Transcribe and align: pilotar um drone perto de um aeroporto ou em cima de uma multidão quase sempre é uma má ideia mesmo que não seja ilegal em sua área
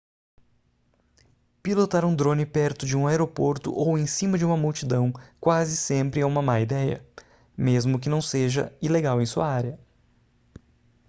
pilotar 1.61 2.03
um 2.03 2.15
drone 2.15 2.43
perto 2.43 2.87
de 2.87 2.97
um 2.97 3.05
aeroporto 3.05 3.71
ou 3.71 3.99
em 3.99 4.07
cima 4.07 4.35
de 4.35 4.43
uma 4.43 4.57
multidão 4.57 5.13
quase 5.39 5.77
sempre 5.77 6.21
é 6.21 6.25
uma 6.25 6.41
má 6.41 6.59
ideia 6.59 7.05
mesmo 7.55 7.99
que 7.99 8.09
não 8.09 8.19
seja 8.19 8.75
ilegal 8.81 9.21
em 9.21 9.27
sua 9.27 9.45
área 9.45 9.79